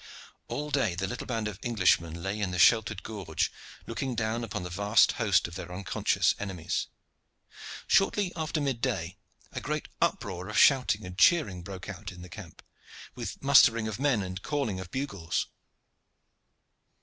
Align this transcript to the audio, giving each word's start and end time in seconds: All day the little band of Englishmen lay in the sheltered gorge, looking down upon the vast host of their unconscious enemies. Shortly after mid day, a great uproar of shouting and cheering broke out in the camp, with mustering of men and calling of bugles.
All 0.47 0.71
day 0.71 0.95
the 0.95 1.05
little 1.05 1.27
band 1.27 1.47
of 1.47 1.59
Englishmen 1.61 2.23
lay 2.23 2.39
in 2.39 2.49
the 2.49 2.57
sheltered 2.57 3.03
gorge, 3.03 3.51
looking 3.85 4.15
down 4.15 4.43
upon 4.43 4.63
the 4.63 4.71
vast 4.71 5.11
host 5.11 5.47
of 5.47 5.53
their 5.53 5.71
unconscious 5.71 6.33
enemies. 6.39 6.87
Shortly 7.85 8.33
after 8.35 8.59
mid 8.59 8.81
day, 8.81 9.19
a 9.51 9.61
great 9.61 9.89
uproar 10.01 10.47
of 10.49 10.57
shouting 10.57 11.05
and 11.05 11.19
cheering 11.19 11.61
broke 11.61 11.87
out 11.87 12.11
in 12.11 12.23
the 12.23 12.29
camp, 12.29 12.63
with 13.13 13.43
mustering 13.43 13.87
of 13.87 13.99
men 13.99 14.23
and 14.23 14.41
calling 14.41 14.79
of 14.79 14.89
bugles. 14.89 15.45